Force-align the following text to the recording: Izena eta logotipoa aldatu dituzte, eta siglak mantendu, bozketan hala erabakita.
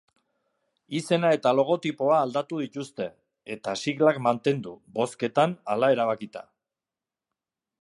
Izena 0.99 1.29
eta 1.37 1.51
logotipoa 1.57 2.15
aldatu 2.21 2.61
dituzte, 2.63 3.07
eta 3.57 3.75
siglak 3.83 4.17
mantendu, 4.29 4.73
bozketan 4.99 5.55
hala 5.75 5.91
erabakita. 5.97 6.43